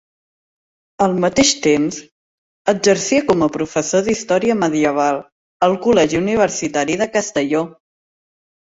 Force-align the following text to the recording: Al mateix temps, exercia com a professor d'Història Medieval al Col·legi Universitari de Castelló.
Al 1.07 1.11
mateix 1.25 1.51
temps, 1.65 1.99
exercia 2.73 3.27
com 3.29 3.45
a 3.49 3.51
professor 3.59 4.03
d'Història 4.09 4.59
Medieval 4.65 5.23
al 5.71 5.81
Col·legi 5.87 6.23
Universitari 6.27 7.01
de 7.05 7.13
Castelló. 7.17 7.67